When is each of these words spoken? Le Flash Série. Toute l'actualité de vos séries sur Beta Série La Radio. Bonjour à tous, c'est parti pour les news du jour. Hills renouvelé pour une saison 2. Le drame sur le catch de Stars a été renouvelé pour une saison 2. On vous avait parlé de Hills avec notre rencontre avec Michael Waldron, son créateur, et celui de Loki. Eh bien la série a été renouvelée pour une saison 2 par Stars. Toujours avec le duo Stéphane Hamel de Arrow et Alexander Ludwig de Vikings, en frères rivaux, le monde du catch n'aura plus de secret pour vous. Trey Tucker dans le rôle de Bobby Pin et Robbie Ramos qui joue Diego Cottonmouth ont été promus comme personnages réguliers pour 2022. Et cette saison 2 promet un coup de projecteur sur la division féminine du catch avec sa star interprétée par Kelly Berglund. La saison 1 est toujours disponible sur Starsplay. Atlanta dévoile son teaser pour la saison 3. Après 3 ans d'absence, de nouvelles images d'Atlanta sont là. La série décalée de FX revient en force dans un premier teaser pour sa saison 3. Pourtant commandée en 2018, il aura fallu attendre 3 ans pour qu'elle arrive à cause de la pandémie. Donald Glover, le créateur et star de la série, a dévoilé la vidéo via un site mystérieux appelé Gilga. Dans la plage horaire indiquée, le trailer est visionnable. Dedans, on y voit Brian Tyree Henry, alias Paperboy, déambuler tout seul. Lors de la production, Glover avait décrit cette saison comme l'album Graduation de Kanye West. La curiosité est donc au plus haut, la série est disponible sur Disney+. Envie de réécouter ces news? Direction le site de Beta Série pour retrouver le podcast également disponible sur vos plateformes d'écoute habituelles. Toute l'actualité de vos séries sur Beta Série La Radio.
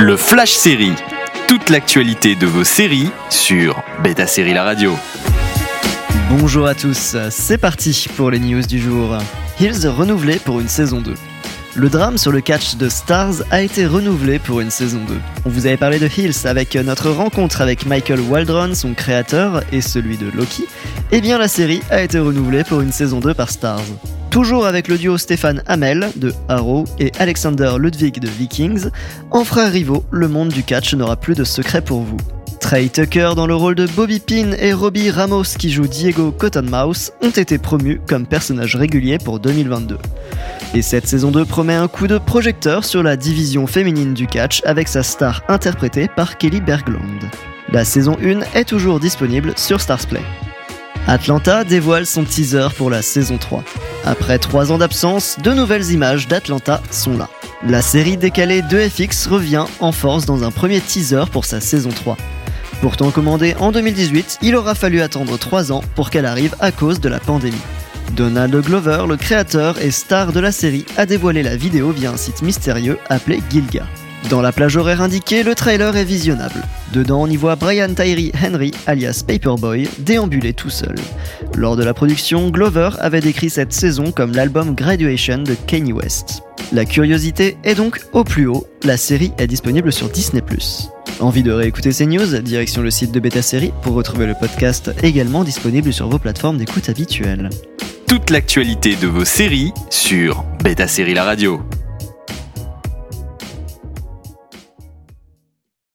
Le 0.00 0.16
Flash 0.16 0.52
Série. 0.52 0.92
Toute 1.48 1.70
l'actualité 1.70 2.36
de 2.36 2.46
vos 2.46 2.62
séries 2.62 3.10
sur 3.30 3.82
Beta 4.04 4.28
Série 4.28 4.54
La 4.54 4.62
Radio. 4.62 4.94
Bonjour 6.30 6.68
à 6.68 6.76
tous, 6.76 7.16
c'est 7.30 7.58
parti 7.58 8.06
pour 8.16 8.30
les 8.30 8.38
news 8.38 8.62
du 8.62 8.78
jour. 8.78 9.18
Hills 9.58 9.88
renouvelé 9.88 10.38
pour 10.38 10.60
une 10.60 10.68
saison 10.68 11.00
2. 11.00 11.14
Le 11.74 11.88
drame 11.88 12.16
sur 12.16 12.30
le 12.30 12.40
catch 12.40 12.76
de 12.76 12.88
Stars 12.88 13.42
a 13.50 13.60
été 13.60 13.86
renouvelé 13.86 14.38
pour 14.38 14.60
une 14.60 14.70
saison 14.70 15.00
2. 15.08 15.18
On 15.46 15.48
vous 15.48 15.66
avait 15.66 15.76
parlé 15.76 15.98
de 15.98 16.06
Hills 16.06 16.46
avec 16.46 16.76
notre 16.76 17.10
rencontre 17.10 17.60
avec 17.60 17.84
Michael 17.84 18.20
Waldron, 18.20 18.76
son 18.76 18.94
créateur, 18.94 19.64
et 19.72 19.80
celui 19.80 20.16
de 20.16 20.30
Loki. 20.30 20.66
Eh 21.10 21.20
bien 21.20 21.38
la 21.38 21.48
série 21.48 21.82
a 21.90 22.02
été 22.02 22.20
renouvelée 22.20 22.62
pour 22.62 22.82
une 22.82 22.92
saison 22.92 23.18
2 23.18 23.34
par 23.34 23.50
Stars. 23.50 23.82
Toujours 24.30 24.66
avec 24.66 24.88
le 24.88 24.98
duo 24.98 25.16
Stéphane 25.16 25.62
Hamel 25.66 26.10
de 26.16 26.34
Arrow 26.48 26.84
et 26.98 27.12
Alexander 27.18 27.72
Ludwig 27.78 28.20
de 28.20 28.28
Vikings, 28.28 28.90
en 29.30 29.42
frères 29.42 29.72
rivaux, 29.72 30.04
le 30.10 30.28
monde 30.28 30.50
du 30.50 30.62
catch 30.62 30.94
n'aura 30.94 31.16
plus 31.16 31.34
de 31.34 31.44
secret 31.44 31.80
pour 31.80 32.02
vous. 32.02 32.18
Trey 32.60 32.88
Tucker 32.88 33.30
dans 33.36 33.46
le 33.46 33.54
rôle 33.54 33.74
de 33.74 33.86
Bobby 33.86 34.20
Pin 34.20 34.52
et 34.58 34.72
Robbie 34.72 35.10
Ramos 35.10 35.44
qui 35.58 35.70
joue 35.70 35.86
Diego 35.86 36.32
Cottonmouth 36.32 37.12
ont 37.22 37.30
été 37.30 37.56
promus 37.56 38.00
comme 38.06 38.26
personnages 38.26 38.76
réguliers 38.76 39.18
pour 39.18 39.40
2022. 39.40 39.96
Et 40.74 40.82
cette 40.82 41.06
saison 41.06 41.30
2 41.30 41.46
promet 41.46 41.74
un 41.74 41.88
coup 41.88 42.06
de 42.06 42.18
projecteur 42.18 42.84
sur 42.84 43.02
la 43.02 43.16
division 43.16 43.66
féminine 43.66 44.12
du 44.12 44.26
catch 44.26 44.60
avec 44.64 44.88
sa 44.88 45.02
star 45.02 45.42
interprétée 45.48 46.08
par 46.14 46.36
Kelly 46.36 46.60
Berglund. 46.60 47.22
La 47.72 47.84
saison 47.84 48.16
1 48.22 48.40
est 48.54 48.68
toujours 48.68 49.00
disponible 49.00 49.52
sur 49.56 49.80
Starsplay. 49.80 50.22
Atlanta 51.08 51.64
dévoile 51.64 52.04
son 52.04 52.24
teaser 52.24 52.68
pour 52.76 52.90
la 52.90 53.00
saison 53.00 53.38
3. 53.38 53.64
Après 54.04 54.38
3 54.38 54.72
ans 54.72 54.76
d'absence, 54.76 55.38
de 55.42 55.54
nouvelles 55.54 55.90
images 55.90 56.28
d'Atlanta 56.28 56.82
sont 56.90 57.16
là. 57.16 57.30
La 57.66 57.80
série 57.80 58.18
décalée 58.18 58.60
de 58.60 58.78
FX 58.78 59.26
revient 59.26 59.64
en 59.80 59.90
force 59.90 60.26
dans 60.26 60.44
un 60.44 60.50
premier 60.50 60.82
teaser 60.82 61.24
pour 61.32 61.46
sa 61.46 61.62
saison 61.62 61.88
3. 61.88 62.18
Pourtant 62.82 63.10
commandée 63.10 63.56
en 63.58 63.72
2018, 63.72 64.40
il 64.42 64.54
aura 64.54 64.74
fallu 64.74 65.00
attendre 65.00 65.38
3 65.38 65.72
ans 65.72 65.82
pour 65.94 66.10
qu'elle 66.10 66.26
arrive 66.26 66.54
à 66.60 66.72
cause 66.72 67.00
de 67.00 67.08
la 67.08 67.20
pandémie. 67.20 67.56
Donald 68.12 68.54
Glover, 68.54 69.04
le 69.08 69.16
créateur 69.16 69.80
et 69.80 69.90
star 69.90 70.34
de 70.34 70.40
la 70.40 70.52
série, 70.52 70.84
a 70.98 71.06
dévoilé 71.06 71.42
la 71.42 71.56
vidéo 71.56 71.90
via 71.90 72.10
un 72.10 72.18
site 72.18 72.42
mystérieux 72.42 72.98
appelé 73.08 73.42
Gilga. 73.48 73.86
Dans 74.30 74.42
la 74.42 74.52
plage 74.52 74.76
horaire 74.76 75.00
indiquée, 75.00 75.42
le 75.42 75.54
trailer 75.54 75.96
est 75.96 76.04
visionnable. 76.04 76.62
Dedans, 76.92 77.22
on 77.22 77.26
y 77.26 77.36
voit 77.36 77.56
Brian 77.56 77.94
Tyree 77.94 78.32
Henry, 78.44 78.72
alias 78.86 79.24
Paperboy, 79.26 79.88
déambuler 80.00 80.52
tout 80.52 80.68
seul. 80.68 80.96
Lors 81.54 81.76
de 81.76 81.84
la 81.84 81.94
production, 81.94 82.50
Glover 82.50 82.90
avait 82.98 83.22
décrit 83.22 83.48
cette 83.48 83.72
saison 83.72 84.12
comme 84.12 84.32
l'album 84.32 84.74
Graduation 84.74 85.38
de 85.38 85.54
Kanye 85.66 85.92
West. 85.92 86.42
La 86.72 86.84
curiosité 86.84 87.56
est 87.64 87.74
donc 87.74 88.00
au 88.12 88.24
plus 88.24 88.46
haut, 88.46 88.66
la 88.82 88.98
série 88.98 89.32
est 89.38 89.46
disponible 89.46 89.92
sur 89.92 90.10
Disney+. 90.10 90.42
Envie 91.20 91.42
de 91.42 91.50
réécouter 91.50 91.92
ces 91.92 92.06
news? 92.06 92.40
Direction 92.42 92.82
le 92.82 92.90
site 92.90 93.12
de 93.12 93.20
Beta 93.20 93.40
Série 93.40 93.72
pour 93.82 93.94
retrouver 93.94 94.26
le 94.26 94.34
podcast 94.34 94.92
également 95.02 95.42
disponible 95.42 95.92
sur 95.92 96.08
vos 96.08 96.18
plateformes 96.18 96.58
d'écoute 96.58 96.90
habituelles. 96.90 97.48
Toute 98.06 98.30
l'actualité 98.30 98.94
de 98.96 99.06
vos 99.06 99.24
séries 99.24 99.72
sur 99.90 100.44
Beta 100.62 100.86
Série 100.86 101.14
La 101.14 101.24
Radio. 101.24 101.62